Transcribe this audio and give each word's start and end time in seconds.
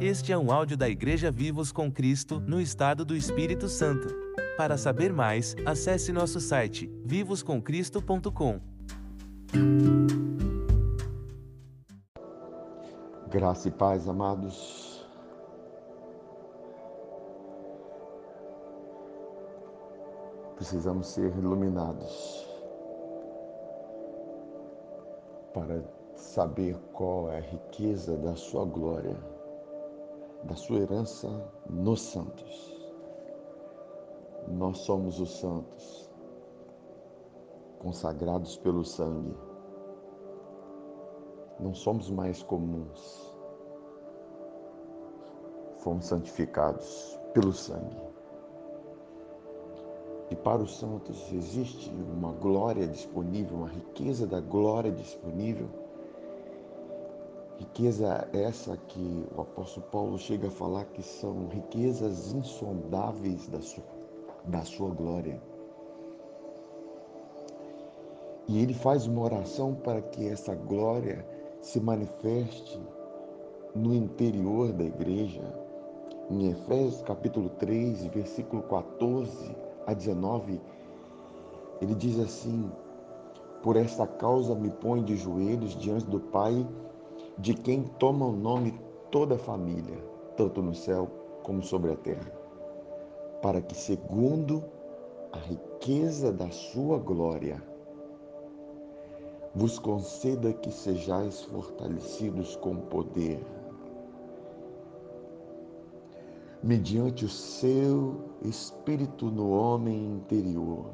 Este 0.00 0.32
é 0.32 0.36
um 0.38 0.50
áudio 0.50 0.76
da 0.76 0.88
Igreja 0.88 1.30
Vivos 1.30 1.70
com 1.70 1.92
Cristo, 1.92 2.40
no 2.40 2.60
estado 2.60 3.04
do 3.04 3.14
Espírito 3.14 3.68
Santo. 3.68 4.08
Para 4.56 4.76
saber 4.76 5.12
mais, 5.12 5.54
acesse 5.64 6.10
nosso 6.10 6.40
site 6.40 6.90
vivoscomcristo.com. 7.04 8.60
Graça 13.30 13.68
e 13.68 13.70
paz, 13.70 14.08
amados. 14.08 15.06
Precisamos 20.56 21.06
ser 21.06 21.32
iluminados 21.38 22.49
para 25.60 25.84
saber 26.14 26.74
qual 26.94 27.30
é 27.30 27.36
a 27.36 27.40
riqueza 27.40 28.16
da 28.16 28.34
sua 28.34 28.64
glória, 28.64 29.16
da 30.44 30.54
sua 30.54 30.78
herança 30.78 31.28
nos 31.68 32.00
santos. 32.00 32.90
Nós 34.48 34.78
somos 34.78 35.20
os 35.20 35.38
santos, 35.38 36.10
consagrados 37.78 38.56
pelo 38.56 38.84
sangue. 38.84 39.36
Não 41.58 41.74
somos 41.74 42.10
mais 42.10 42.42
comuns. 42.42 43.36
Fomos 45.76 46.06
santificados 46.06 47.18
pelo 47.34 47.52
sangue. 47.52 48.09
E 50.30 50.36
para 50.36 50.62
os 50.62 50.78
santos 50.78 51.32
existe 51.32 51.90
uma 51.90 52.30
glória 52.30 52.86
disponível, 52.86 53.56
uma 53.56 53.68
riqueza 53.68 54.28
da 54.28 54.40
glória 54.40 54.92
disponível. 54.92 55.68
Riqueza 57.58 58.28
essa 58.32 58.76
que 58.76 59.26
o 59.36 59.40
apóstolo 59.40 59.86
Paulo 59.90 60.18
chega 60.18 60.46
a 60.46 60.52
falar 60.52 60.84
que 60.84 61.02
são 61.02 61.48
riquezas 61.48 62.32
insondáveis 62.32 63.48
da 63.48 63.60
sua, 63.60 63.84
da 64.44 64.62
sua 64.62 64.90
glória. 64.90 65.42
E 68.46 68.62
ele 68.62 68.72
faz 68.72 69.08
uma 69.08 69.22
oração 69.22 69.74
para 69.74 70.00
que 70.00 70.28
essa 70.28 70.54
glória 70.54 71.26
se 71.60 71.80
manifeste 71.80 72.80
no 73.74 73.92
interior 73.92 74.72
da 74.72 74.84
igreja. 74.84 75.42
Em 76.30 76.50
Efésios 76.50 77.02
capítulo 77.02 77.48
3, 77.50 78.06
versículo 78.06 78.62
14 78.62 79.69
a 79.86 79.94
19, 79.94 80.60
ele 81.80 81.94
diz 81.94 82.18
assim: 82.18 82.70
Por 83.62 83.76
esta 83.76 84.06
causa 84.06 84.54
me 84.54 84.70
põe 84.70 85.02
de 85.02 85.16
joelhos 85.16 85.76
diante 85.76 86.06
do 86.06 86.20
Pai, 86.20 86.66
de 87.38 87.54
quem 87.54 87.82
toma 87.98 88.26
o 88.26 88.32
nome 88.32 88.78
toda 89.10 89.36
a 89.36 89.38
família, 89.38 89.96
tanto 90.36 90.62
no 90.62 90.74
céu 90.74 91.08
como 91.42 91.62
sobre 91.62 91.92
a 91.92 91.96
terra, 91.96 92.32
para 93.42 93.60
que, 93.60 93.74
segundo 93.74 94.62
a 95.32 95.38
riqueza 95.38 96.32
da 96.32 96.50
sua 96.50 96.98
glória, 96.98 97.62
vos 99.54 99.78
conceda 99.78 100.52
que 100.52 100.70
sejais 100.70 101.42
fortalecidos 101.42 102.56
com 102.56 102.76
poder 102.76 103.40
mediante 106.62 107.24
o 107.24 107.28
seu 107.28 108.20
espírito 108.42 109.30
no 109.30 109.50
homem 109.50 110.14
interior. 110.14 110.90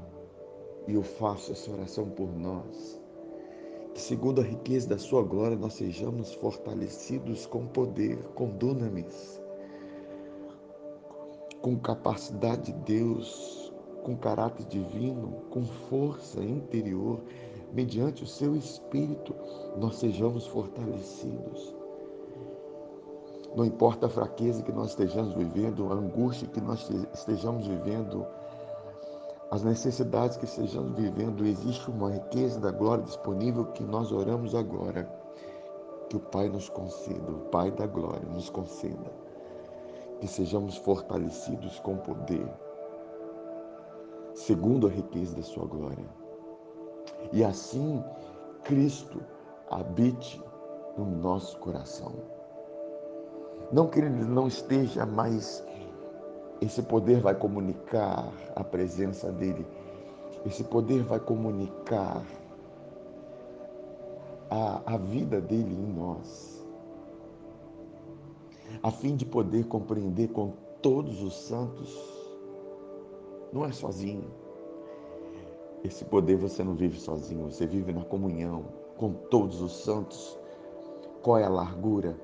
E 0.87 0.95
eu 0.95 1.03
faço 1.03 1.53
essa 1.53 1.71
oração 1.73 2.09
por 2.11 2.29
nós. 2.37 3.01
Que, 3.93 4.01
segundo 4.01 4.41
a 4.41 4.45
riqueza 4.45 4.89
da 4.89 4.99
sua 4.99 5.23
glória, 5.23 5.57
nós 5.57 5.75
sejamos 5.75 6.33
fortalecidos 6.35 7.47
com 7.47 7.67
poder, 7.67 8.19
com 8.35 8.51
dunamis, 8.51 9.43
com 11.61 11.77
capacidade 11.77 12.73
de 12.73 12.79
Deus, 12.85 13.73
com 14.05 14.17
caráter 14.17 14.67
divino, 14.67 15.43
com 15.51 15.65
força 15.65 16.41
interior, 16.45 17.21
mediante 17.73 18.23
o 18.23 18.27
seu 18.27 18.55
espírito, 18.55 19.35
nós 19.77 19.97
sejamos 19.97 20.47
fortalecidos 20.47 21.75
não 23.57 23.65
importa 23.65 24.05
a 24.05 24.11
fraqueza 24.11 24.63
que 24.63 24.71
nós 24.71 24.91
estejamos 24.91 25.33
vivendo, 25.33 25.91
a 25.91 25.95
angústia 25.95 26.47
que 26.47 26.61
nós 26.61 26.91
estejamos 27.15 27.67
vivendo, 27.67 28.27
as 29.51 29.63
necessidades 29.63 30.37
que 30.37 30.45
estejamos 30.45 30.95
vivendo, 30.95 31.47
existe 31.47 31.91
uma 31.91 32.11
riqueza 32.11 32.61
da 32.61 32.71
glória 32.71 33.03
disponível 33.05 33.65
que 33.73 33.83
nós 33.83 34.13
oramos 34.13 34.55
agora. 34.55 35.05
Que 36.11 36.17
o 36.17 36.21
Pai 36.21 36.51
nos 36.51 36.69
conceda, 36.69 37.33
o 37.33 37.49
Pai 37.51 37.71
da 37.71 37.87
glória 37.87 38.29
nos 38.29 38.51
conceda, 38.51 39.11
que 40.21 40.29
sejamos 40.29 40.77
fortalecidos 40.77 41.81
com 41.81 41.97
poder, 41.97 42.47
segundo 44.35 44.87
a 44.87 44.91
riqueza 44.91 45.35
da 45.35 45.43
Sua 45.43 45.65
glória. 45.65 46.07
E 47.33 47.43
assim 47.43 48.05
Cristo 48.65 49.23
habite 49.71 50.41
no 50.99 51.07
nosso 51.07 51.59
coração. 51.59 52.36
Não 53.73 53.89
que 53.89 53.99
ele 53.99 54.11
não 54.11 54.47
esteja, 54.47 55.05
mas 55.05 55.65
esse 56.61 56.83
poder 56.83 57.21
vai 57.21 57.35
comunicar 57.35 58.33
a 58.55 58.63
presença 58.63 59.31
dele. 59.33 59.67
Esse 60.45 60.63
poder 60.65 61.03
vai 61.03 61.19
comunicar 61.19 62.25
a, 64.49 64.95
a 64.95 64.97
vida 64.97 65.41
dele 65.41 65.75
em 65.75 65.93
nós. 65.93 66.65
A 68.83 68.91
fim 68.91 69.17
de 69.17 69.25
poder 69.25 69.67
compreender 69.67 70.29
com 70.29 70.53
todos 70.81 71.23
os 71.23 71.37
santos, 71.37 72.17
não 73.53 73.65
é 73.65 73.73
sozinho. 73.73 74.31
Esse 75.85 76.05
poder 76.05 76.37
você 76.37 76.65
não 76.65 76.75
vive 76.75 76.99
sozinho, 76.99 77.51
você 77.51 77.67
vive 77.67 77.93
na 77.93 78.05
comunhão 78.05 78.65
com 78.97 79.13
todos 79.13 79.61
os 79.61 79.73
santos. 79.85 80.39
Qual 81.23 81.39
é 81.39 81.45
a 81.45 81.49
largura, 81.49 82.17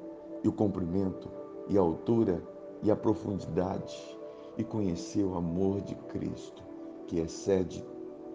e 0.42 0.48
o 0.48 0.52
comprimento, 0.52 1.28
e 1.68 1.78
a 1.78 1.80
altura, 1.80 2.42
e 2.82 2.90
a 2.90 2.96
profundidade, 2.96 4.18
e 4.58 4.64
conhecer 4.64 5.24
o 5.24 5.36
amor 5.36 5.80
de 5.80 5.94
Cristo, 5.94 6.62
que 7.06 7.20
excede 7.20 7.84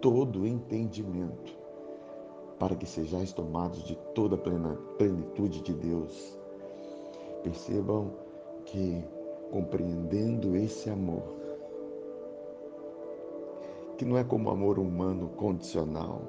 todo 0.00 0.46
entendimento, 0.46 1.56
para 2.58 2.74
que 2.74 2.86
sejais 2.86 3.32
tomados 3.32 3.82
de 3.84 3.96
toda 4.14 4.34
a 4.34 4.38
plena 4.38 4.76
plenitude 4.96 5.60
de 5.62 5.74
Deus. 5.74 6.38
Percebam 7.42 8.10
que, 8.64 9.04
compreendendo 9.50 10.56
esse 10.56 10.90
amor, 10.90 11.22
que 13.96 14.04
não 14.04 14.16
é 14.16 14.24
como 14.24 14.50
amor 14.50 14.78
humano 14.78 15.28
condicional, 15.36 16.22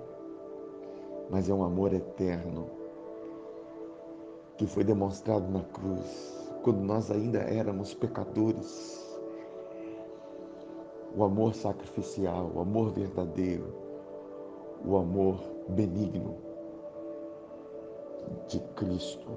mas 1.30 1.50
é 1.50 1.54
um 1.54 1.64
amor 1.64 1.94
eterno, 1.94 2.79
que 4.60 4.68
foi 4.68 4.84
demonstrado 4.84 5.50
na 5.50 5.62
cruz, 5.62 6.38
quando 6.64 6.82
nós 6.82 7.10
ainda 7.10 7.40
éramos 7.40 7.94
pecadores. 7.94 9.00
O 11.16 11.24
amor 11.24 11.56
sacrificial, 11.56 12.52
o 12.54 12.60
amor 12.60 12.92
verdadeiro, 12.92 13.74
o 14.86 14.98
amor 14.98 15.40
benigno 15.70 16.36
de 18.50 18.60
Cristo. 18.76 19.30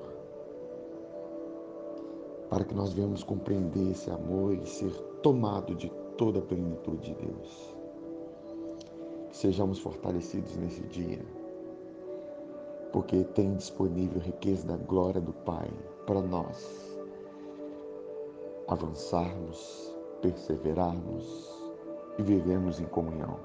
Para 2.51 2.65
que 2.65 2.75
nós 2.75 2.93
venhamos 2.93 3.23
compreender 3.23 3.93
esse 3.93 4.11
amor 4.11 4.55
e 4.55 4.67
ser 4.67 4.91
tomado 5.23 5.77
de 5.77 5.89
toda 6.19 6.41
a 6.41 6.43
plenitude 6.43 7.15
de 7.15 7.27
Deus. 7.27 7.77
Que 9.31 9.37
sejamos 9.37 9.79
fortalecidos 9.79 10.57
nesse 10.57 10.83
dia 10.89 11.25
porque 12.93 13.25
tem 13.25 13.55
disponível 13.55 14.21
riqueza 14.21 14.67
da 14.67 14.77
glória 14.77 15.21
do 15.21 15.33
Pai 15.33 15.71
para 16.07 16.21
nós 16.21 16.93
avançarmos, 18.69 19.95
perseverarmos 20.21 21.51
e 22.19 22.23
vivermos 22.23 22.81
em 22.81 22.85
comunhão 22.85 23.39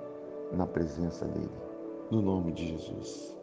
na 0.51 0.65
presença 0.67 1.25
dele. 1.25 1.49
No 2.11 2.21
nome 2.21 2.51
de 2.51 2.67
Jesus. 2.67 3.36